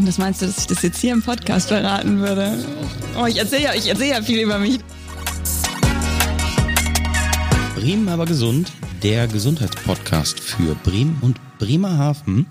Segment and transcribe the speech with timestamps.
[0.00, 2.56] Und was meinst du, dass ich das jetzt hier im Podcast verraten würde?
[3.20, 4.78] Oh, ich erzähle ja, ich erzähle ja viel über mich.
[7.74, 12.46] Bremen aber gesund, der Gesundheitspodcast für Bremen und Bremerhaven.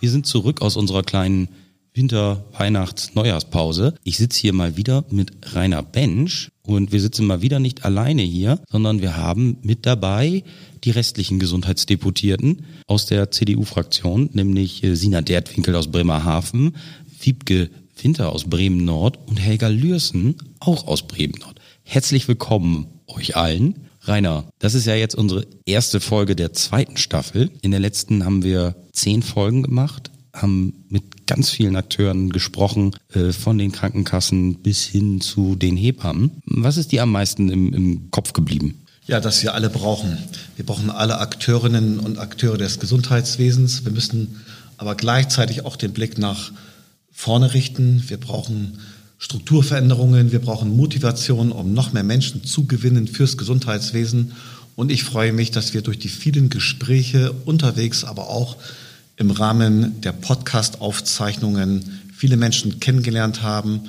[0.00, 1.48] Wir sind zurück aus unserer kleinen
[1.94, 3.94] Winter-, Weihnachts-, Neujahrspause.
[4.04, 8.22] Ich sitze hier mal wieder mit Rainer Bensch und wir sitzen mal wieder nicht alleine
[8.22, 10.44] hier, sondern wir haben mit dabei
[10.84, 16.76] die restlichen Gesundheitsdeputierten aus der CDU-Fraktion, nämlich äh, Sina Dertwinkel aus Bremerhaven,
[17.20, 17.70] Wiebke
[18.02, 21.60] Winter aus Bremen-Nord und Helga Lürsen auch aus Bremen-Nord.
[21.82, 23.86] Herzlich willkommen euch allen.
[24.02, 27.50] Rainer, das ist ja jetzt unsere erste Folge der zweiten Staffel.
[27.60, 30.10] In der letzten haben wir zehn Folgen gemacht,
[30.42, 36.30] haben mit ganz vielen Akteuren gesprochen, äh, von den Krankenkassen bis hin zu den Hebammen.
[36.44, 38.80] Was ist dir am meisten im, im Kopf geblieben?
[39.06, 40.18] Ja, dass wir alle brauchen.
[40.56, 43.84] Wir brauchen alle Akteurinnen und Akteure des Gesundheitswesens.
[43.84, 44.40] Wir müssen
[44.76, 46.52] aber gleichzeitig auch den Blick nach
[47.12, 48.04] vorne richten.
[48.08, 48.78] Wir brauchen
[49.18, 54.32] Strukturveränderungen, wir brauchen Motivation, um noch mehr Menschen zu gewinnen fürs Gesundheitswesen.
[54.76, 58.56] Und ich freue mich, dass wir durch die vielen Gespräche unterwegs, aber auch
[59.20, 63.82] im Rahmen der Podcast-Aufzeichnungen viele Menschen kennengelernt haben,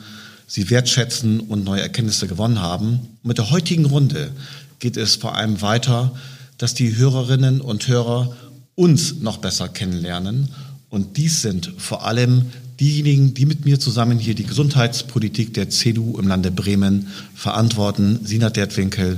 [0.46, 3.00] sie wertschätzen und neue Erkenntnisse gewonnen haben.
[3.24, 4.32] Mit der heutigen Runde
[4.80, 6.14] geht es vor allem weiter,
[6.58, 8.36] dass die Hörerinnen und Hörer
[8.76, 10.50] uns noch besser kennenlernen.
[10.90, 12.48] Und dies sind vor allem
[12.82, 18.20] diejenigen, die mit mir zusammen hier die Gesundheitspolitik der CDU im Lande Bremen verantworten.
[18.26, 19.18] Sina Dertwinkel,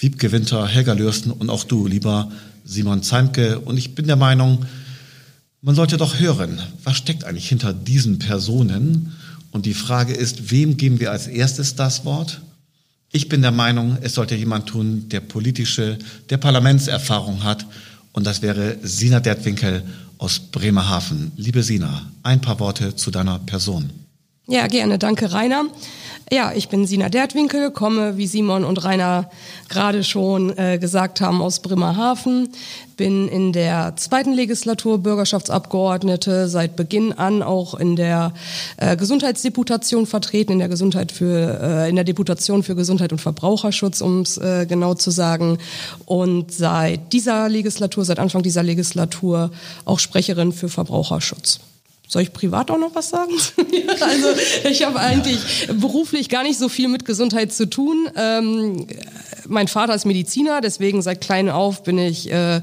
[0.00, 2.32] Wiebke Winter, Helga Lürsten und auch du, lieber
[2.64, 3.60] Simon Zeimke.
[3.60, 4.66] Und ich bin der Meinung,
[5.66, 9.16] man sollte doch hören, was steckt eigentlich hinter diesen Personen?
[9.50, 12.40] Und die Frage ist, wem geben wir als erstes das Wort?
[13.10, 15.98] Ich bin der Meinung, es sollte jemand tun, der politische,
[16.30, 17.66] der Parlamentserfahrung hat.
[18.12, 19.82] Und das wäre Sina Dertwinkel
[20.18, 21.32] aus Bremerhaven.
[21.36, 23.90] Liebe Sina, ein paar Worte zu deiner Person.
[24.46, 25.00] Ja, gerne.
[25.00, 25.64] Danke, Rainer.
[26.32, 29.30] Ja, ich bin Sina Dertwinkel, komme, wie Simon und Rainer
[29.68, 32.48] gerade schon äh, gesagt haben, aus Bremerhaven,
[32.96, 38.32] bin in der zweiten Legislatur Bürgerschaftsabgeordnete, seit Beginn an auch in der
[38.76, 44.00] äh, Gesundheitsdeputation vertreten, in der Gesundheit für, äh, in der Deputation für Gesundheit und Verbraucherschutz,
[44.00, 45.58] um es äh, genau zu sagen,
[46.06, 49.52] und seit dieser Legislatur, seit Anfang dieser Legislatur
[49.84, 51.60] auch Sprecherin für Verbraucherschutz.
[52.08, 53.32] Soll ich privat auch noch was sagen?
[54.00, 54.28] also
[54.68, 58.08] ich habe eigentlich beruflich gar nicht so viel mit Gesundheit zu tun.
[58.16, 58.86] Ähm,
[59.48, 62.60] mein Vater ist Mediziner, deswegen seit klein auf bin ich äh,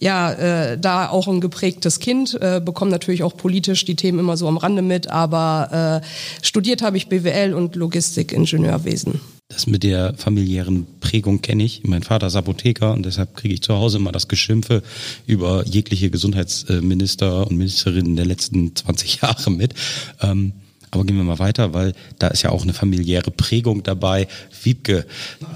[0.00, 4.38] ja äh, da auch ein geprägtes Kind, äh, bekomme natürlich auch politisch die Themen immer
[4.38, 9.20] so am Rande mit, aber äh, studiert habe ich BWL und Logistikingenieurwesen.
[9.50, 11.82] Das mit der familiären Prägung kenne ich.
[11.84, 14.82] Mein Vater ist Apotheker und deshalb kriege ich zu Hause immer das Geschimpfe
[15.26, 19.72] über jegliche Gesundheitsminister und Ministerinnen der letzten 20 Jahre mit.
[20.20, 20.52] Ähm,
[20.90, 24.28] aber gehen wir mal weiter, weil da ist ja auch eine familiäre Prägung dabei.
[24.62, 25.06] Wiebke,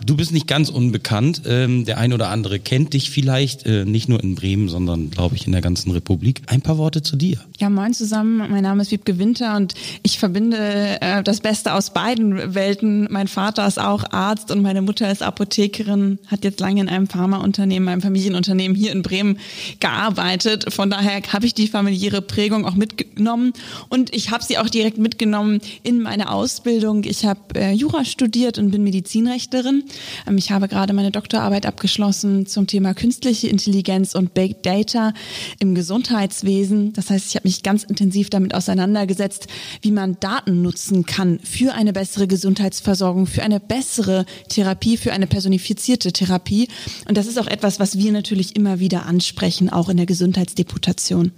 [0.04, 1.42] du bist nicht ganz unbekannt.
[1.46, 5.36] Ähm, der ein oder andere kennt dich vielleicht, äh, nicht nur in Bremen, sondern glaube
[5.36, 6.42] ich in der ganzen Republik.
[6.46, 7.38] Ein paar Worte zu dir.
[7.58, 8.38] Ja, moin zusammen.
[8.38, 13.08] Mein Name ist Wiebke Winter und ich verbinde äh, das Beste aus beiden Welten.
[13.10, 17.06] Mein Vater ist auch Arzt und meine Mutter ist Apothekerin, hat jetzt lange in einem
[17.06, 19.38] Pharmaunternehmen, einem Familienunternehmen hier in Bremen
[19.80, 20.72] gearbeitet.
[20.72, 23.52] Von daher habe ich die familiäre Prägung auch mitgenommen
[23.88, 27.04] und ich habe sie auch direkt mitgenommen mitgenommen in meine Ausbildung.
[27.04, 29.84] Ich habe äh, Jura studiert und bin Medizinrechtlerin.
[30.26, 35.12] Ähm, ich habe gerade meine Doktorarbeit abgeschlossen zum Thema künstliche Intelligenz und Big Data
[35.60, 36.92] im Gesundheitswesen.
[36.92, 39.46] Das heißt, ich habe mich ganz intensiv damit auseinandergesetzt,
[39.80, 45.28] wie man Daten nutzen kann für eine bessere Gesundheitsversorgung, für eine bessere Therapie, für eine
[45.28, 46.66] personifizierte Therapie.
[47.06, 51.30] Und das ist auch etwas, was wir natürlich immer wieder ansprechen, auch in der Gesundheitsdeputation.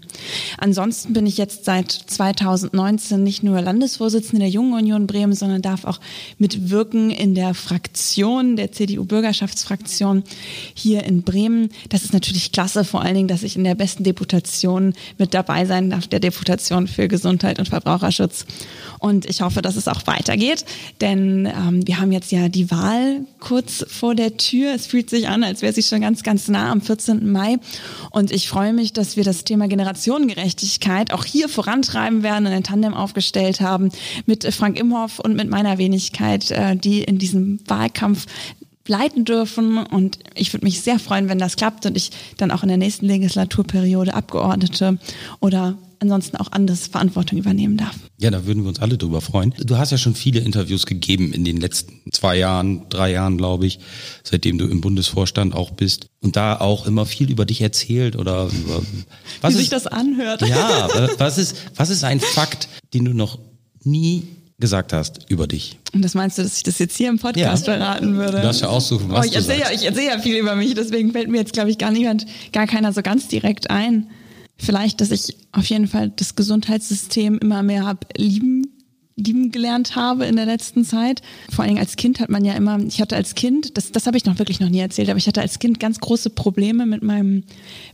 [0.56, 5.60] Ansonsten bin ich jetzt seit 2019 nicht nur Land Landesvorsitzende der Jungen Union Bremen, sondern
[5.60, 5.98] darf auch
[6.38, 10.22] mitwirken in der Fraktion, der CDU-Bürgerschaftsfraktion
[10.74, 11.70] hier in Bremen.
[11.88, 15.66] Das ist natürlich klasse, vor allen Dingen, dass ich in der besten Deputation mit dabei
[15.66, 18.46] sein darf, der Deputation für Gesundheit und Verbraucherschutz.
[19.00, 20.64] Und ich hoffe, dass es auch weitergeht,
[21.00, 24.72] denn ähm, wir haben jetzt ja die Wahl kurz vor der Tür.
[24.72, 27.28] Es fühlt sich an, als wäre sie schon ganz, ganz nah am 14.
[27.30, 27.56] Mai.
[28.10, 32.62] Und ich freue mich, dass wir das Thema Generationengerechtigkeit auch hier vorantreiben werden und ein
[32.62, 33.63] Tandem aufgestellt haben
[34.26, 38.26] mit Frank Imhoff und mit meiner Wenigkeit, äh, die in diesem Wahlkampf
[38.86, 39.78] leiten dürfen.
[39.78, 42.78] Und ich würde mich sehr freuen, wenn das klappt und ich dann auch in der
[42.78, 44.98] nächsten Legislaturperiode Abgeordnete
[45.40, 47.94] oder ansonsten auch anders Verantwortung übernehmen darf.
[48.18, 49.54] Ja, da würden wir uns alle drüber freuen.
[49.58, 53.66] Du hast ja schon viele Interviews gegeben in den letzten zwei Jahren, drei Jahren, glaube
[53.66, 53.78] ich,
[54.22, 58.48] seitdem du im Bundesvorstand auch bist und da auch immer viel über dich erzählt oder
[58.48, 58.82] über
[59.40, 60.42] was Wie ist, sich das anhört.
[60.46, 60.88] Ja,
[61.18, 63.38] was ist, was ist ein Fakt, den du noch
[63.86, 64.28] nie
[64.58, 65.78] gesagt hast über dich.
[65.92, 67.74] Und das meinst du, dass ich das jetzt hier im Podcast ja.
[67.74, 68.36] verraten würde?
[68.38, 70.74] Du darfst ja aussuchen, was oh, ich erzähle ja, ich erzähle ja viel über mich,
[70.74, 74.08] deswegen fällt mir jetzt, glaube ich, gar niemand, gar keiner so ganz direkt ein.
[74.56, 78.73] Vielleicht, dass ich auf jeden Fall das Gesundheitssystem immer mehr hab lieben
[79.16, 81.22] lieben gelernt habe in der letzten Zeit.
[81.50, 84.06] Vor allen Dingen als Kind hat man ja immer, ich hatte als Kind, das, das
[84.06, 86.84] habe ich noch wirklich noch nie erzählt, aber ich hatte als Kind ganz große Probleme
[86.84, 87.44] mit meinem,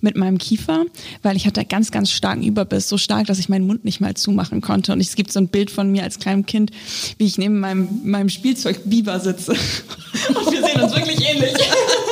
[0.01, 0.85] mit meinem Kiefer,
[1.23, 4.15] weil ich hatte ganz, ganz starken Überbiss, so stark, dass ich meinen Mund nicht mal
[4.15, 4.93] zumachen konnte.
[4.93, 6.71] Und es gibt so ein Bild von mir als kleinem Kind,
[7.19, 9.53] wie ich neben meinem, meinem Spielzeug Biber sitze.
[10.29, 11.53] Und wir sehen uns wirklich ähnlich.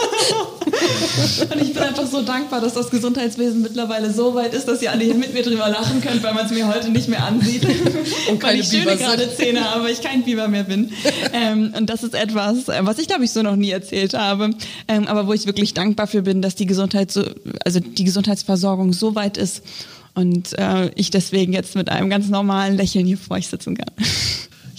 [1.53, 4.91] Und ich bin einfach so dankbar, dass das Gesundheitswesen mittlerweile so weit ist, dass ihr
[4.91, 7.65] alle hier mit mir drüber lachen könnt, weil man es mir heute nicht mehr ansieht.
[8.31, 10.93] Und weil ich schöne gerade Zähne habe, aber ich kein Biber mehr bin.
[11.33, 14.51] Ähm, und das ist etwas, äh, was ich glaube ich so noch nie erzählt habe,
[14.87, 17.25] ähm, aber wo ich wirklich dankbar für bin, dass die Gesundheit so,
[17.65, 19.63] also die Gesundheitsversorgung so weit ist
[20.15, 23.93] und äh, ich deswegen jetzt mit einem ganz normalen Lächeln hier vor euch sitzen kann.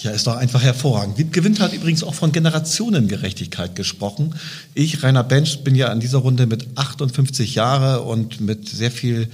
[0.02, 1.18] Ja, ist doch einfach hervorragend.
[1.18, 4.34] Wiebke hat übrigens auch von Generationengerechtigkeit gesprochen.
[4.74, 9.28] Ich, Rainer Bench, bin ja an dieser Runde mit 58 Jahre und mit sehr viel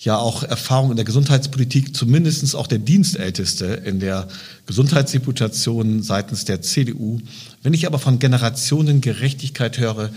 [0.00, 4.26] ja auch Erfahrung in der Gesundheitspolitik, zumindestens auch der Dienstälteste in der
[4.66, 7.20] Gesundheitsreputation seitens der CDU.
[7.62, 10.10] Wenn ich aber von Generationengerechtigkeit höre,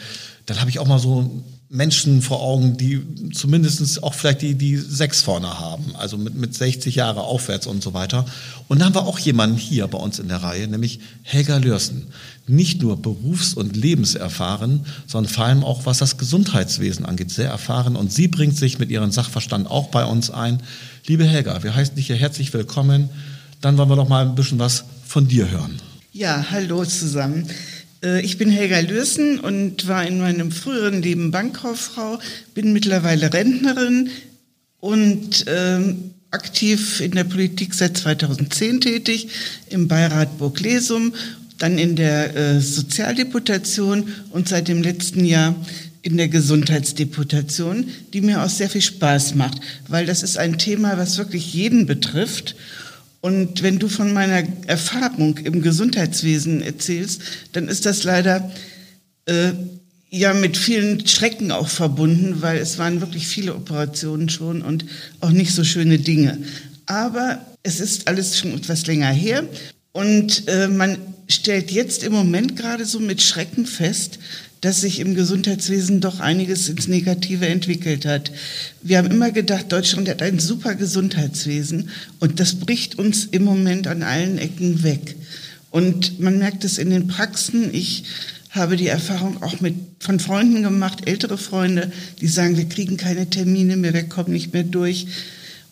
[0.45, 1.43] dann habe ich auch mal so
[1.73, 3.01] Menschen vor Augen, die
[3.33, 7.81] zumindest auch vielleicht die, die sechs vorne haben, also mit, mit 60 Jahre aufwärts und
[7.81, 8.25] so weiter.
[8.67, 12.09] Und dann haben wir auch jemanden hier bei uns in der Reihe, nämlich Helga Lürsen.
[12.45, 17.95] Nicht nur berufs- und lebenserfahren, sondern vor allem auch was das Gesundheitswesen angeht, sehr erfahren.
[17.95, 20.61] Und sie bringt sich mit ihrem Sachverstand auch bei uns ein.
[21.07, 23.09] Liebe Helga, wir heißen dich hier herzlich willkommen.
[23.61, 25.79] Dann wollen wir noch mal ein bisschen was von dir hören.
[26.11, 27.49] Ja, hallo zusammen.
[28.03, 32.19] Äh, ich bin Helga Lürsen und war in meinem früheren Leben Bankkauffrau,
[32.53, 34.09] bin mittlerweile Rentnerin
[34.79, 39.29] und ähm, aktiv in der Politik seit 2010 tätig,
[39.69, 41.13] im Beirat Burg Lesum,
[41.59, 45.55] dann in der äh, Sozialdeputation und seit dem letzten Jahr
[46.01, 50.97] in der Gesundheitsdeputation, die mir auch sehr viel Spaß macht, weil das ist ein Thema,
[50.97, 52.55] was wirklich jeden betrifft
[53.23, 57.21] und wenn du von meiner Erfahrung im Gesundheitswesen erzählst,
[57.53, 58.51] dann ist das leider
[59.27, 59.53] äh,
[60.09, 64.83] ja mit vielen Schrecken auch verbunden, weil es waren wirklich viele Operationen schon und
[65.21, 66.37] auch nicht so schöne Dinge.
[66.85, 69.45] Aber es ist alles schon etwas länger her
[69.93, 70.97] und äh, man
[71.29, 74.19] stellt jetzt im Moment gerade so mit Schrecken fest,
[74.63, 78.31] dass sich im Gesundheitswesen doch einiges ins Negative entwickelt hat.
[78.81, 81.89] Wir haben immer gedacht, Deutschland hat ein super Gesundheitswesen
[82.21, 85.17] und das bricht uns im Moment an allen Ecken weg.
[85.69, 87.73] Und man merkt es in den Praxen.
[87.73, 88.05] Ich
[88.51, 93.29] habe die Erfahrung auch mit, von Freunden gemacht, ältere Freunde, die sagen, wir kriegen keine
[93.29, 95.07] Termine mehr, wir kommen nicht mehr durch.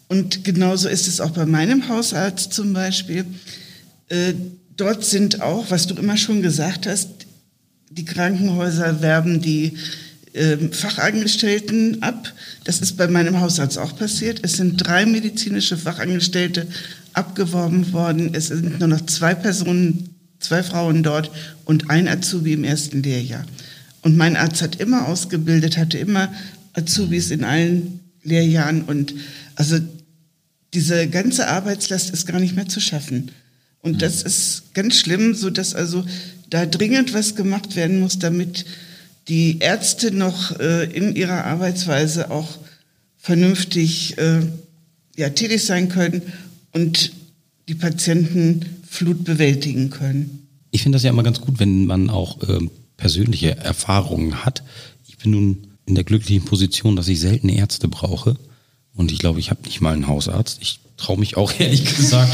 [0.10, 3.24] Und genauso ist es auch bei meinem Hausarzt zum Beispiel.
[4.10, 4.34] Äh,
[4.76, 7.08] dort sind auch, was du immer schon gesagt hast,
[7.92, 9.74] die Krankenhäuser werben die
[10.34, 12.32] äh, Fachangestellten ab.
[12.64, 14.40] Das ist bei meinem Hausarzt auch passiert.
[14.44, 16.68] Es sind drei medizinische Fachangestellte
[17.14, 18.34] abgeworben worden.
[18.34, 21.32] Es sind nur noch zwei Personen, zwei Frauen dort
[21.66, 23.46] und ein Azubi im ersten Lehrjahr.
[24.04, 26.34] Und mein Arzt hat immer ausgebildet, hatte immer
[26.74, 29.14] Azubis in allen Lehrjahren und
[29.56, 29.78] also
[30.74, 33.32] diese ganze Arbeitslast ist gar nicht mehr zu schaffen.
[33.82, 36.06] Und das ist ganz schlimm, so dass also
[36.52, 38.66] da dringend was gemacht werden muss, damit
[39.28, 42.60] die Ärzte noch äh, in ihrer Arbeitsweise auch
[43.18, 44.42] vernünftig äh,
[45.16, 46.22] ja, tätig sein können
[46.74, 47.14] und
[47.68, 50.48] die Patientenflut bewältigen können.
[50.72, 52.60] Ich finde das ja immer ganz gut, wenn man auch äh,
[52.98, 54.64] persönliche Erfahrungen hat.
[55.08, 58.36] Ich bin nun in der glücklichen Position, dass ich selten Ärzte brauche.
[58.94, 60.60] Und ich glaube, ich habe nicht mal einen Hausarzt.
[60.62, 62.34] Ich traue mich auch ehrlich gesagt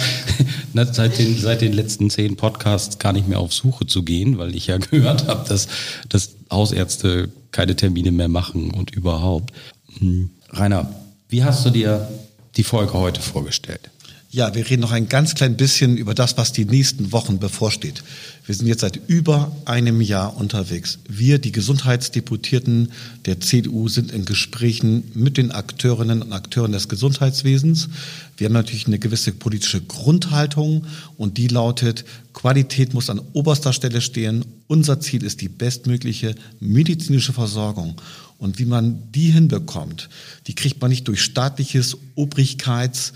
[0.93, 4.55] seit den, seit den letzten zehn Podcasts gar nicht mehr auf Suche zu gehen, weil
[4.55, 5.67] ich ja gehört habe, dass,
[6.09, 9.53] dass Hausärzte keine Termine mehr machen und überhaupt.
[9.99, 10.29] Hm.
[10.51, 10.93] Rainer,
[11.29, 12.07] wie hast du dir
[12.55, 13.89] die Folge heute vorgestellt?
[14.29, 18.03] Ja, wir reden noch ein ganz klein bisschen über das, was die nächsten Wochen bevorsteht.
[18.45, 20.99] Wir sind jetzt seit über einem Jahr unterwegs.
[21.07, 22.91] Wir, die Gesundheitsdeputierten
[23.25, 27.87] der CDU, sind in Gesprächen mit den Akteurinnen und Akteuren des Gesundheitswesens.
[28.35, 32.03] Wir haben natürlich eine gewisse politische Grundhaltung und die lautet,
[32.33, 34.43] Qualität muss an oberster Stelle stehen.
[34.67, 37.95] Unser Ziel ist die bestmögliche medizinische Versorgung.
[38.39, 40.09] Und wie man die hinbekommt,
[40.47, 43.13] die kriegt man nicht durch staatliches Obrigkeits-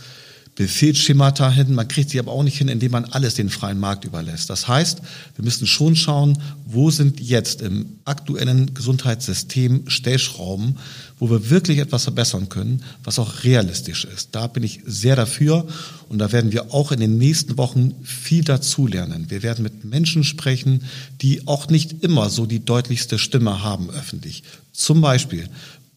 [0.55, 1.73] Befehlsschemata hin.
[1.73, 4.49] Man kriegt sie aber auch nicht hin, indem man alles den freien Markt überlässt.
[4.49, 5.01] Das heißt,
[5.35, 10.77] wir müssen schon schauen, wo sind jetzt im aktuellen Gesundheitssystem Stellschrauben,
[11.19, 14.29] wo wir wirklich etwas verbessern können, was auch realistisch ist.
[14.33, 15.65] Da bin ich sehr dafür
[16.09, 19.29] und da werden wir auch in den nächsten Wochen viel dazulernen.
[19.29, 20.83] Wir werden mit Menschen sprechen,
[21.21, 24.43] die auch nicht immer so die deutlichste Stimme haben öffentlich.
[24.73, 25.47] Zum Beispiel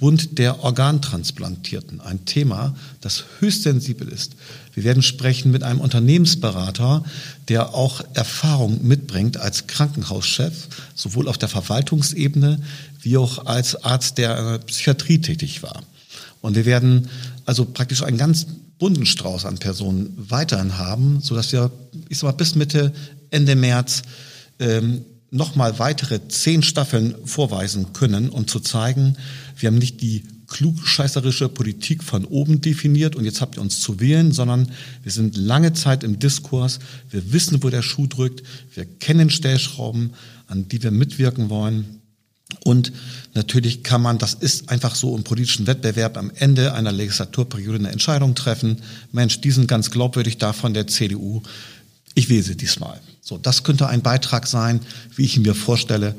[0.04, 4.32] Bund der Organtransplantierten, ein Thema, das höchst sensibel ist.
[4.74, 7.02] Wir werden sprechen mit einem Unternehmensberater,
[7.48, 12.60] der auch Erfahrung mitbringt als Krankenhauschef, sowohl auf der Verwaltungsebene
[13.00, 15.82] wie auch als Arzt der Psychiatrie tätig war.
[16.42, 17.08] Und wir werden
[17.46, 18.46] also praktisch einen ganz
[18.78, 21.70] bunten Strauß an Personen weiterhin haben, sodass wir,
[22.10, 22.92] ich sag mal, bis Mitte,
[23.30, 24.02] Ende März
[24.58, 29.16] ähm, nochmal weitere zehn Staffeln vorweisen können, um zu zeigen,
[29.56, 34.00] wir haben nicht die klugscheißerische Politik von oben definiert und jetzt habt ihr uns zu
[34.00, 34.70] wählen, sondern
[35.02, 36.78] wir sind lange Zeit im Diskurs,
[37.10, 38.42] wir wissen, wo der Schuh drückt,
[38.74, 40.12] wir kennen Stellschrauben,
[40.46, 42.00] an die wir mitwirken wollen.
[42.62, 42.92] Und
[43.34, 47.90] natürlich kann man, das ist einfach so im politischen Wettbewerb, am Ende einer Legislaturperiode eine
[47.90, 48.82] Entscheidung treffen.
[49.12, 51.42] Mensch, die sind ganz glaubwürdig da von der CDU.
[52.14, 53.00] Ich wähle sie diesmal.
[53.20, 54.80] So, das könnte ein Beitrag sein,
[55.16, 56.14] wie ich ihn mir vorstelle.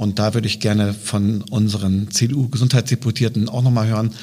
[0.00, 4.14] Und da würde ich gerne von unseren CDU-Gesundheitsdeputierten auch nochmal hören,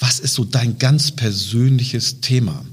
[0.00, 2.64] was ist so dein ganz persönliches Thema?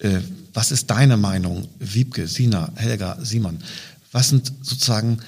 [0.00, 0.18] Äh,
[0.52, 3.56] was ist deine Meinung, Wiebke, Sina, Helga, Simon?
[4.12, 5.20] Was sind sozusagen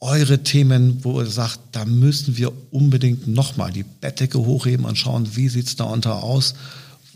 [0.00, 5.36] eure Themen, wo ihr sagt, da müssen wir unbedingt nochmal die Bettdecke hochheben und schauen,
[5.36, 6.54] wie sieht's da unter aus?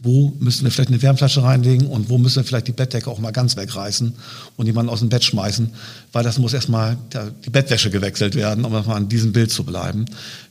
[0.03, 3.19] Wo müssen wir vielleicht eine Wärmflasche reinlegen und wo müssen wir vielleicht die Bettdecke auch
[3.19, 4.13] mal ganz wegreißen
[4.57, 5.71] und jemanden aus dem Bett schmeißen,
[6.13, 6.97] weil das muss erstmal
[7.45, 10.07] die Bettwäsche gewechselt werden, um mal an diesem Bild zu bleiben,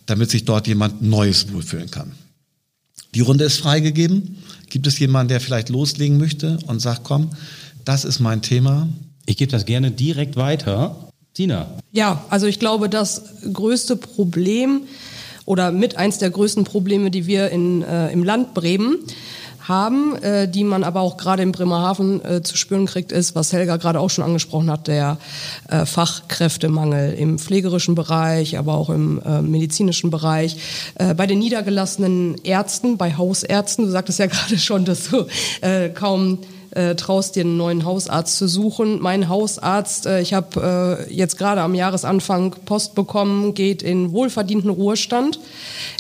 [0.06, 2.12] damit sich dort jemand Neues wohlfühlen kann.
[3.16, 4.38] Die Runde ist freigegeben.
[4.70, 7.32] Gibt es jemanden, der vielleicht loslegen möchte und sagt, komm,
[7.86, 8.90] das ist mein Thema?
[9.26, 11.08] Ich gebe das gerne direkt weiter.
[11.34, 11.68] Tina.
[11.92, 13.22] Ja, also ich glaube, das
[13.54, 14.82] größte Problem
[15.48, 19.00] oder mit eins der größten Probleme, die wir in, äh, im Land Bremen
[19.62, 23.54] haben, äh, die man aber auch gerade in Bremerhaven äh, zu spüren kriegt, ist, was
[23.54, 25.18] Helga gerade auch schon angesprochen hat, der
[25.70, 30.58] äh, Fachkräftemangel im pflegerischen Bereich, aber auch im äh, medizinischen Bereich,
[30.96, 33.86] äh, bei den niedergelassenen Ärzten, bei Hausärzten.
[33.86, 35.28] Du sagtest ja gerade schon, dass du
[35.62, 36.40] äh, kaum
[36.78, 39.02] äh, traust dir einen neuen Hausarzt zu suchen.
[39.02, 44.70] Mein Hausarzt, äh, ich habe äh, jetzt gerade am Jahresanfang Post bekommen, geht in wohlverdienten
[44.70, 45.40] Ruhestand.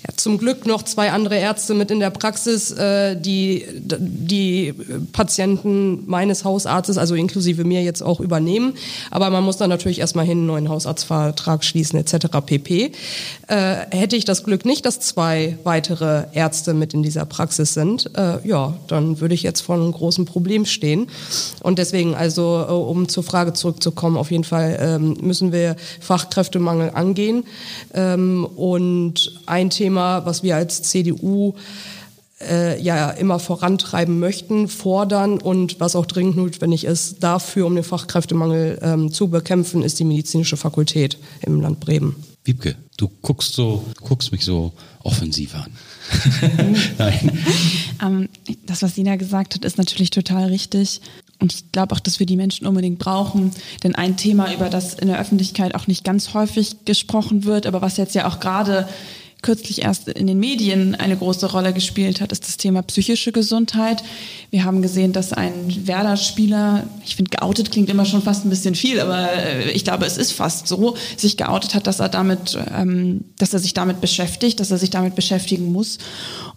[0.07, 4.73] Hat zum Glück noch zwei andere Ärzte mit in der Praxis, äh, die die
[5.13, 8.73] Patienten meines Hausarztes, also inklusive mir jetzt auch übernehmen.
[9.09, 12.27] Aber man muss dann natürlich erstmal hin einen neuen Hausarztvertrag schließen etc.
[12.45, 12.91] pp.
[13.47, 18.11] Äh, hätte ich das Glück nicht, dass zwei weitere Ärzte mit in dieser Praxis sind,
[18.15, 21.07] äh, ja, dann würde ich jetzt vor einem großen Problem stehen.
[21.61, 26.91] Und deswegen, also äh, um zur Frage zurückzukommen, auf jeden Fall ähm, müssen wir Fachkräftemangel
[26.91, 27.43] angehen.
[27.93, 31.53] Ähm, und ein Thema, was wir als CDU
[32.41, 37.83] äh, ja immer vorantreiben möchten, fordern und was auch dringend notwendig ist, dafür, um den
[37.83, 42.15] Fachkräftemangel ähm, zu bekämpfen, ist die medizinische Fakultät im Land Bremen.
[42.47, 44.71] Wiebke, du guckst so, guckst mich so
[45.03, 45.71] offensiv an.
[46.97, 47.45] Nein.
[48.01, 48.29] Ähm,
[48.65, 51.01] das, was Sina gesagt hat, ist natürlich total richtig.
[51.39, 53.51] Und ich glaube auch, dass wir die Menschen unbedingt brauchen.
[53.83, 57.81] Denn ein Thema, über das in der Öffentlichkeit auch nicht ganz häufig gesprochen wird, aber
[57.81, 58.87] was jetzt ja auch gerade
[59.47, 64.03] kürzlich erst in den Medien eine große Rolle gespielt hat, ist das Thema psychische Gesundheit.
[64.49, 68.75] Wir haben gesehen, dass ein Werder-Spieler, ich finde geoutet klingt immer schon fast ein bisschen
[68.75, 72.59] viel, aber äh, ich glaube, es ist fast so, sich geoutet hat, dass er damit,
[72.75, 75.97] ähm, dass er sich damit beschäftigt, dass er sich damit beschäftigen muss.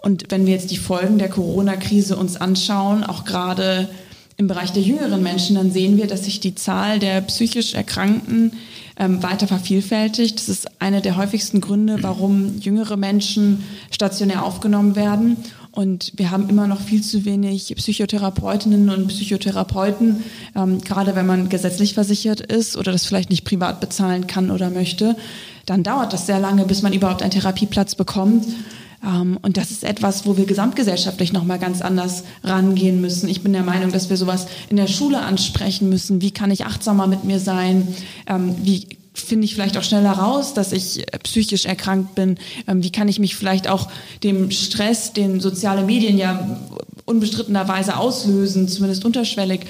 [0.01, 3.89] Und wenn wir jetzt die Folgen der Corona-Krise uns anschauen, auch gerade
[4.37, 8.51] im Bereich der jüngeren Menschen, dann sehen wir, dass sich die Zahl der psychisch Erkrankten
[9.01, 10.39] ähm, weiter vervielfältigt.
[10.39, 15.39] Das ist einer der häufigsten Gründe, warum jüngere Menschen stationär aufgenommen werden.
[15.73, 20.23] Und wir haben immer noch viel zu wenig Psychotherapeutinnen und Psychotherapeuten,
[20.55, 24.69] ähm, gerade wenn man gesetzlich versichert ist oder das vielleicht nicht privat bezahlen kann oder
[24.69, 25.17] möchte.
[25.65, 28.47] Dann dauert das sehr lange, bis man überhaupt einen Therapieplatz bekommt.
[29.05, 33.29] Ähm, und das ist etwas, wo wir gesamtgesellschaftlich nochmal ganz anders rangehen müssen.
[33.29, 36.21] Ich bin der Meinung, dass wir sowas in der Schule ansprechen müssen.
[36.21, 37.89] Wie kann ich achtsamer mit mir sein?
[38.27, 42.37] Ähm, wie finde ich vielleicht auch schneller raus, dass ich äh, psychisch erkrankt bin?
[42.67, 43.89] Ähm, wie kann ich mich vielleicht auch
[44.23, 46.59] dem Stress, den soziale Medien ja
[47.07, 49.63] unbestrittenerweise auslösen, zumindest unterschwellig?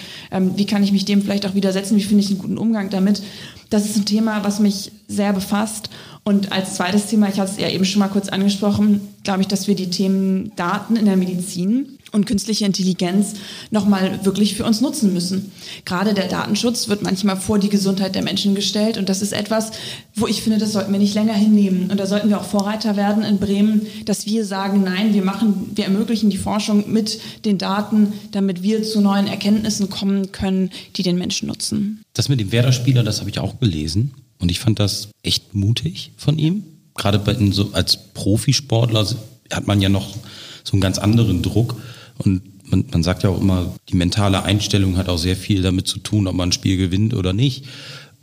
[0.56, 1.96] Wie kann ich mich dem vielleicht auch widersetzen?
[1.96, 3.22] Wie finde ich einen guten Umgang damit?
[3.70, 5.88] Das ist ein Thema, was mich sehr befasst.
[6.25, 9.49] Und als zweites Thema, ich hatte es ja eben schon mal kurz angesprochen, glaube ich,
[9.49, 13.35] dass wir die Themen Daten in der Medizin und künstliche Intelligenz
[13.71, 15.53] nochmal wirklich für uns nutzen müssen.
[15.85, 19.71] Gerade der Datenschutz wird manchmal vor die Gesundheit der Menschen gestellt und das ist etwas,
[20.15, 21.91] wo ich finde, das sollten wir nicht länger hinnehmen.
[21.91, 25.71] Und da sollten wir auch Vorreiter werden in Bremen, dass wir sagen, nein, wir machen,
[25.75, 31.03] wir ermöglichen die Forschung mit den Daten, damit wir zu neuen Erkenntnissen kommen können, die
[31.03, 32.03] den Menschen nutzen.
[32.15, 36.12] Das mit dem Werder-Spieler, das habe ich auch gelesen und ich fand das echt mutig
[36.16, 36.64] von ihm.
[36.97, 39.06] Gerade bei, so als Profisportler
[39.52, 40.16] hat man ja noch
[40.64, 41.76] so einen ganz anderen Druck
[42.18, 45.87] und man, man sagt ja auch immer, die mentale Einstellung hat auch sehr viel damit
[45.87, 47.64] zu tun, ob man ein Spiel gewinnt oder nicht.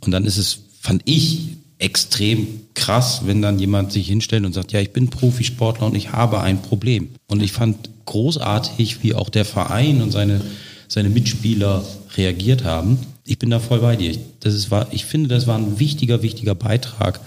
[0.00, 4.72] Und dann ist es, fand ich, extrem krass, wenn dann jemand sich hinstellt und sagt,
[4.72, 7.10] ja, ich bin Profisportler und ich habe ein Problem.
[7.28, 10.40] Und ich fand großartig, wie auch der Verein und seine,
[10.88, 11.84] seine Mitspieler
[12.16, 12.98] reagiert haben.
[13.28, 14.16] Ich bin da voll bei dir.
[14.40, 17.20] Das ist, war, ich finde, das war ein wichtiger, wichtiger Beitrag,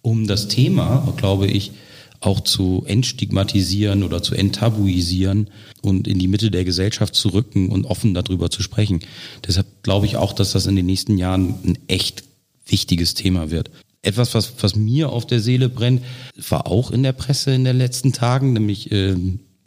[0.00, 1.72] um das Thema, glaube ich,
[2.20, 5.48] auch zu entstigmatisieren oder zu enttabuisieren
[5.82, 9.00] und in die Mitte der Gesellschaft zu rücken und offen darüber zu sprechen.
[9.46, 12.24] Deshalb glaube ich auch, dass das in den nächsten Jahren ein echt
[12.64, 13.70] wichtiges Thema wird.
[14.00, 16.02] Etwas, was, was mir auf der Seele brennt,
[16.48, 19.16] war auch in der Presse in den letzten Tagen, nämlich äh,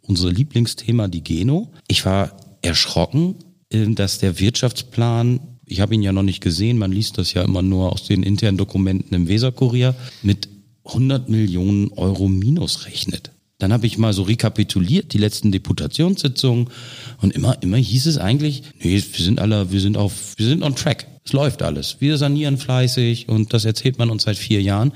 [0.01, 1.71] unser Lieblingsthema, die Geno.
[1.87, 3.35] Ich war erschrocken,
[3.69, 7.41] äh, dass der Wirtschaftsplan ich habe ihn ja noch nicht gesehen, man liest das ja
[7.43, 10.47] immer nur aus den internen Dokumenten im Weserkurier, mit
[10.85, 13.31] 100 Millionen Euro Minus rechnet.
[13.57, 16.67] Dann habe ich mal so rekapituliert die letzten Deputationssitzungen
[17.21, 20.61] und immer immer hieß es eigentlich, nee, wir sind alle, wir sind auf, wir sind
[20.61, 21.07] on track.
[21.23, 21.97] Es läuft alles.
[21.99, 24.91] Wir sanieren fleißig und das erzählt man uns seit vier Jahren.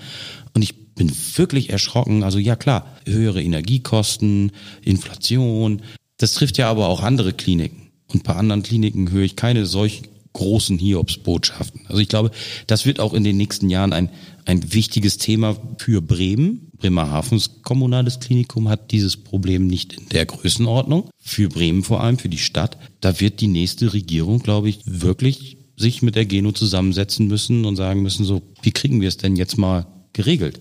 [0.53, 2.23] Und ich bin wirklich erschrocken.
[2.23, 4.51] Also ja klar, höhere Energiekosten,
[4.83, 5.81] Inflation.
[6.17, 7.89] Das trifft ja aber auch andere Kliniken.
[8.07, 11.81] Und bei anderen Kliniken höre ich keine solch großen Hiobsbotschaften.
[11.87, 12.31] Also ich glaube,
[12.67, 14.09] das wird auch in den nächsten Jahren ein,
[14.45, 16.71] ein wichtiges Thema für Bremen.
[16.77, 21.09] Bremerhavens kommunales Klinikum hat dieses Problem nicht in der Größenordnung.
[21.17, 22.77] Für Bremen vor allem, für die Stadt.
[23.01, 27.75] Da wird die nächste Regierung, glaube ich, wirklich sich mit der Geno zusammensetzen müssen und
[27.75, 30.59] sagen müssen, so, wie kriegen wir es denn jetzt mal geregelt?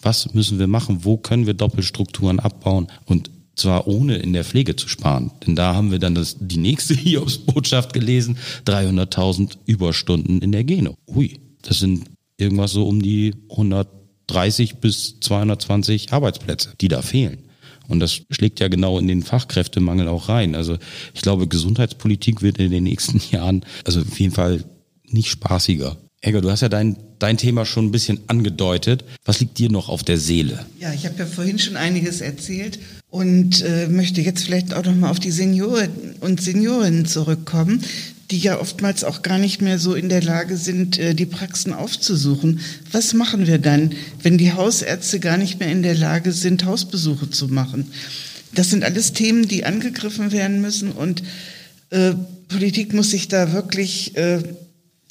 [0.00, 1.04] Was müssen wir machen?
[1.04, 2.88] Wo können wir Doppelstrukturen abbauen?
[3.06, 5.30] Und zwar ohne in der Pflege zu sparen.
[5.46, 10.94] Denn da haben wir dann das, die nächste Hiobs-Botschaft gelesen, 300.000 Überstunden in der Geno.
[11.06, 12.04] Ui, das sind
[12.36, 17.38] irgendwas so um die 130 bis 220 Arbeitsplätze, die da fehlen.
[17.88, 20.54] Und das schlägt ja genau in den Fachkräftemangel auch rein.
[20.54, 20.76] Also
[21.14, 24.64] ich glaube, Gesundheitspolitik wird in den nächsten Jahren, also auf jeden Fall
[25.10, 25.96] nicht spaßiger.
[26.20, 29.04] Egger, du hast ja dein, dein Thema schon ein bisschen angedeutet.
[29.24, 30.66] Was liegt dir noch auf der Seele?
[30.80, 34.96] Ja, ich habe ja vorhin schon einiges erzählt und äh, möchte jetzt vielleicht auch noch
[34.96, 37.84] mal auf die Senioren und Seniorinnen zurückkommen,
[38.32, 41.72] die ja oftmals auch gar nicht mehr so in der Lage sind, äh, die Praxen
[41.72, 42.60] aufzusuchen.
[42.90, 47.30] Was machen wir dann, wenn die Hausärzte gar nicht mehr in der Lage sind, Hausbesuche
[47.30, 47.92] zu machen?
[48.54, 51.22] Das sind alles Themen, die angegriffen werden müssen und
[51.90, 52.14] äh,
[52.48, 54.42] Politik muss sich da wirklich äh,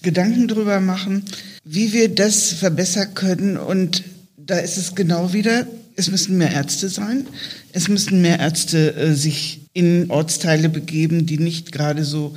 [0.04, 1.24] Gedanken drüber machen,
[1.64, 3.58] wie wir das verbessern können.
[3.58, 4.04] Und
[4.38, 7.26] da ist es genau wieder, es müssen mehr Ärzte sein.
[7.74, 12.36] Es müssen mehr Ärzte äh, sich in Ortsteile begeben, die nicht gerade so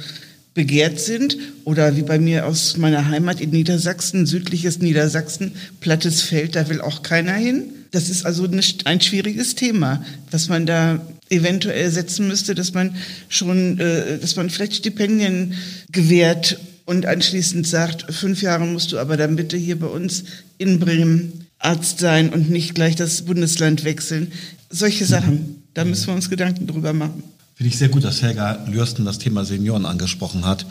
[0.55, 1.37] begehrt sind.
[1.65, 6.81] Oder wie bei mir aus meiner Heimat in Niedersachsen, südliches Niedersachsen, plattes Feld, da will
[6.81, 7.65] auch keiner hin.
[7.91, 8.49] Das ist also
[8.85, 12.97] ein schwieriges Thema, was man da eventuell setzen müsste, dass man
[13.29, 15.55] schon, äh, dass man vielleicht Stipendien
[15.93, 20.25] gewährt und anschließend sagt, fünf Jahre musst du aber dann bitte hier bei uns
[20.59, 24.33] in Bremen Arzt sein und nicht gleich das Bundesland wechseln.
[24.71, 27.23] Solche Sachen, da müssen wir uns Gedanken drüber machen.
[27.55, 30.65] Finde ich sehr gut, dass Helga Lürsten das Thema Senioren angesprochen hat,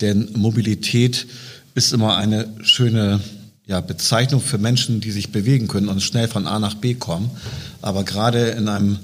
[0.00, 1.26] denn Mobilität
[1.76, 3.20] ist immer eine schöne
[3.66, 7.30] ja, Bezeichnung für Menschen, die sich bewegen können und schnell von A nach B kommen.
[7.80, 8.98] Aber gerade in einem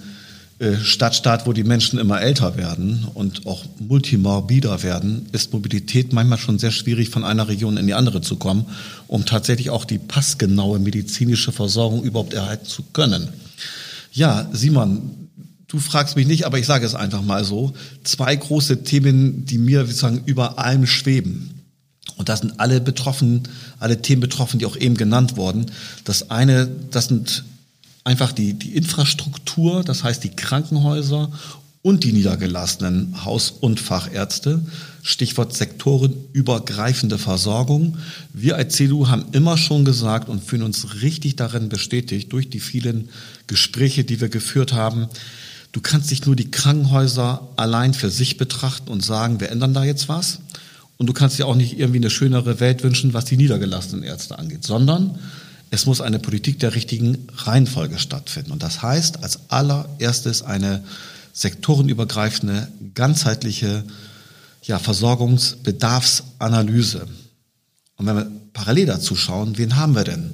[0.83, 6.59] Stadtstaat, wo die Menschen immer älter werden und auch multimorbider werden, ist Mobilität manchmal schon
[6.59, 8.66] sehr schwierig, von einer Region in die andere zu kommen,
[9.07, 13.29] um tatsächlich auch die passgenaue medizinische Versorgung überhaupt erhalten zu können.
[14.12, 15.29] Ja, Simon,
[15.68, 17.73] du fragst mich nicht, aber ich sage es einfach mal so.
[18.03, 21.62] Zwei große Themen, die mir sozusagen über allem schweben.
[22.16, 23.44] Und das sind alle betroffen,
[23.79, 25.66] alle Themen betroffen, die auch eben genannt wurden.
[26.03, 27.44] Das eine, das sind
[28.09, 31.31] einfach die, die Infrastruktur, das heißt die Krankenhäuser
[31.83, 34.62] und die niedergelassenen Haus- und Fachärzte.
[35.03, 37.99] Stichwort sektorenübergreifende Versorgung.
[38.33, 42.61] Wir als CDU haben immer schon gesagt und fühlen uns richtig darin bestätigt durch die
[42.61, 43.11] vielen
[43.47, 45.09] Gespräche, die wir geführt haben.
[45.73, 49.85] Du kannst nicht nur die Krankenhäuser allein für sich betrachten und sagen, wir ändern da
[49.85, 50.40] jetzt was.
[50.97, 54.38] Und du kannst dir auch nicht irgendwie eine schönere Welt wünschen, was die niedergelassenen Ärzte
[54.38, 55.18] angeht, sondern
[55.70, 58.52] es muss eine Politik der richtigen Reihenfolge stattfinden.
[58.52, 60.83] Und das heißt als allererstes eine
[61.33, 63.85] sektorenübergreifende, ganzheitliche
[64.62, 67.07] ja, Versorgungsbedarfsanalyse.
[67.96, 70.33] Und wenn wir parallel dazu schauen, wen haben wir denn?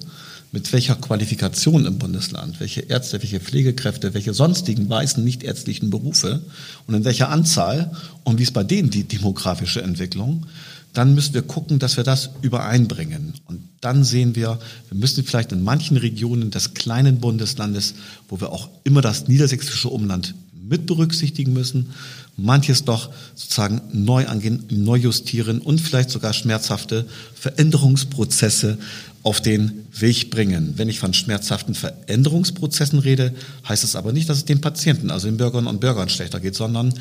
[0.52, 2.60] Mit welcher Qualifikation im Bundesland?
[2.60, 6.42] Welche Ärzte, welche Pflegekräfte, welche sonstigen weißen nichtärztlichen Berufe
[6.86, 7.90] und in welcher Anzahl
[8.22, 10.46] und wie ist bei denen die demografische Entwicklung?
[10.92, 13.34] Dann müssen wir gucken, dass wir das übereinbringen.
[13.46, 17.94] Und dann sehen wir, wir müssen vielleicht in manchen Regionen des kleinen Bundeslandes,
[18.28, 20.34] wo wir auch immer das niedersächsische Umland
[20.68, 21.90] mit berücksichtigen müssen,
[22.36, 28.78] manches doch sozusagen neu angehen, neu justieren und vielleicht sogar schmerzhafte Veränderungsprozesse
[29.22, 30.74] auf den Weg bringen.
[30.76, 33.34] Wenn ich von schmerzhaften Veränderungsprozessen rede,
[33.68, 36.54] heißt es aber nicht, dass es den Patienten, also den Bürgerinnen und Bürgern schlechter geht,
[36.54, 36.92] sondern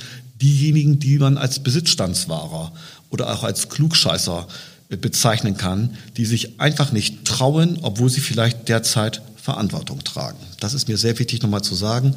[0.42, 2.72] diejenigen, die man als Besitzstandswahrer
[3.10, 4.48] oder auch als Klugscheißer
[4.98, 10.38] bezeichnen kann, die sich einfach nicht trauen, obwohl sie vielleicht derzeit Verantwortung tragen.
[10.60, 12.16] Das ist mir sehr wichtig nochmal zu sagen.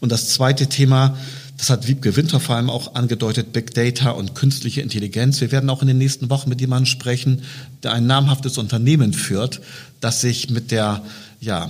[0.00, 1.16] Und das zweite Thema,
[1.56, 5.40] das hat Wiebke Winter vor allem auch angedeutet, Big Data und künstliche Intelligenz.
[5.40, 7.42] Wir werden auch in den nächsten Wochen mit jemandem sprechen,
[7.82, 9.60] der ein namhaftes Unternehmen führt,
[10.00, 11.02] das sich mit der,
[11.40, 11.68] ja,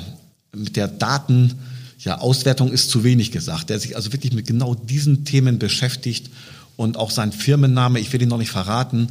[0.54, 1.54] mit der Daten,
[2.00, 6.30] ja, Auswertung ist zu wenig gesagt, der sich also wirklich mit genau diesen Themen beschäftigt
[6.76, 9.08] und auch sein Firmenname, ich will ihn noch nicht verraten,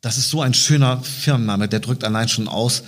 [0.00, 2.82] das ist so ein schöner Firmenname, der drückt allein schon aus,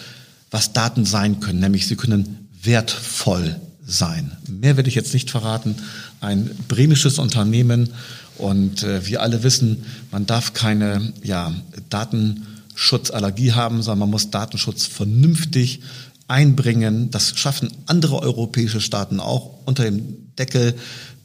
[0.50, 4.32] was Daten sein können, nämlich sie können wertvoll sein.
[4.48, 5.76] Mehr werde ich jetzt nicht verraten.
[6.20, 7.90] Ein bremisches Unternehmen
[8.36, 11.52] und äh, wir alle wissen, man darf keine ja,
[11.90, 15.80] Datenschutzallergie haben, sondern man muss Datenschutz vernünftig
[16.28, 17.10] einbringen.
[17.10, 20.74] Das schaffen andere europäische Staaten auch unter dem Deckel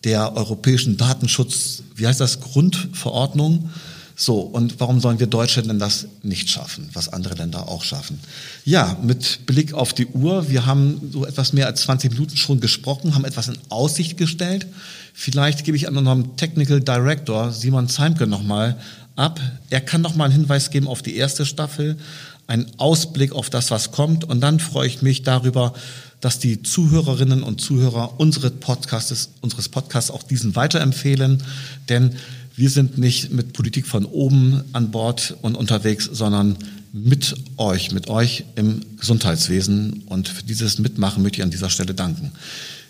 [0.04, 3.69] der europäischen Datenschutz, wie heißt das, Grundverordnung.
[4.15, 8.19] So, und warum sollen wir Deutsche denn das nicht schaffen, was andere Länder auch schaffen?
[8.63, 12.60] Ja, mit Blick auf die Uhr, wir haben so etwas mehr als 20 Minuten schon
[12.60, 14.67] gesprochen, haben etwas in Aussicht gestellt.
[15.13, 18.78] Vielleicht gebe ich an unserem Technical Director Simon Zeimke nochmal
[19.15, 19.39] ab.
[19.69, 21.97] Er kann nochmal einen Hinweis geben auf die erste Staffel,
[22.45, 24.26] einen Ausblick auf das, was kommt.
[24.26, 25.73] Und dann freue ich mich darüber,
[26.21, 31.43] dass die Zuhörerinnen und Zuhörer unseres Podcasts, unseres Podcasts auch diesen weiterempfehlen.
[31.89, 32.15] Denn
[32.55, 36.57] wir sind nicht mit Politik von oben an Bord und unterwegs, sondern
[36.91, 40.03] mit euch, mit euch im Gesundheitswesen.
[40.05, 42.31] Und für dieses Mitmachen möchte ich an dieser Stelle danken.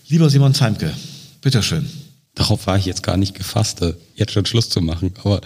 [0.10, 0.94] Lieber Simon Zeimke,
[1.42, 1.90] bitteschön.
[2.36, 5.14] Darauf war ich jetzt gar nicht gefasst, äh, jetzt schon Schluss zu machen.
[5.24, 5.42] Aber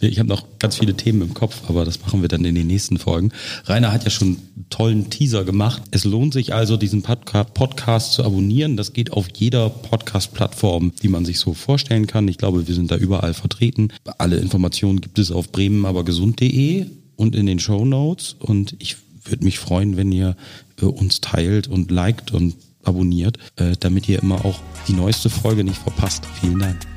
[0.00, 2.66] ich habe noch ganz viele Themen im Kopf, aber das machen wir dann in den
[2.66, 3.30] nächsten Folgen.
[3.66, 5.82] Rainer hat ja schon einen tollen Teaser gemacht.
[5.90, 8.78] Es lohnt sich also, diesen Podcast zu abonnieren.
[8.78, 12.26] Das geht auf jeder Podcast-Plattform, die man sich so vorstellen kann.
[12.26, 13.92] Ich glaube, wir sind da überall vertreten.
[14.16, 18.36] Alle Informationen gibt es auf bremenabergesund.de und in den Show Notes.
[18.38, 20.36] Und ich würde mich freuen, wenn ihr
[20.80, 25.64] äh, uns teilt und liked und abonniert, äh, damit ihr immer auch die neueste Folge
[25.64, 26.24] nicht verpasst.
[26.40, 26.89] Vielen Dank.